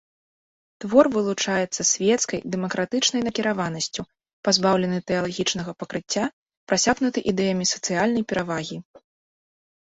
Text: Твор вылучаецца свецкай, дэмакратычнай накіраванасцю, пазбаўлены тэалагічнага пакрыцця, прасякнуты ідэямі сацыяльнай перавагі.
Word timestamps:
Твор 0.83 1.05
вылучаецца 1.15 1.81
свецкай, 1.89 2.39
дэмакратычнай 2.55 3.21
накіраванасцю, 3.27 4.01
пазбаўлены 4.49 4.97
тэалагічнага 5.13 5.71
пакрыцця, 5.83 6.25
прасякнуты 6.73 7.19
ідэямі 7.35 7.65
сацыяльнай 7.75 8.23
перавагі. 8.33 8.77